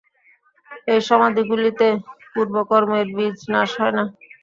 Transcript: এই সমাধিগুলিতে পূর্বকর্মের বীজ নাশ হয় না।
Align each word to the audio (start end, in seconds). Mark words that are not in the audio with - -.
এই 0.87 1.01
সমাধিগুলিতে 1.09 1.87
পূর্বকর্মের 2.33 3.07
বীজ 3.15 3.37
নাশ 3.53 3.69
হয় 3.79 3.93
না। 3.97 4.03